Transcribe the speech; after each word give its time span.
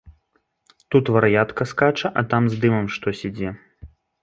Тут 0.89 1.11
вар'ятка 1.15 1.67
скача, 1.73 2.11
а 2.19 2.25
там 2.33 2.49
з 2.55 2.59
дымам 2.65 2.91
штось 2.97 3.25
ідзе. 3.33 3.49